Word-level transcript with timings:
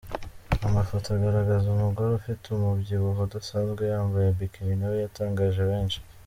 Amafoto 0.67 1.07
agaragaza 1.17 1.65
umugore 1.75 2.11
ufite 2.19 2.45
umubyibuho 2.49 3.19
udasanzwe 3.27 3.81
yambaye 3.91 4.27
Bikini 4.37 4.73
nawe 4.79 4.97
yatangaje 5.03 5.63
benshi. 5.71 5.99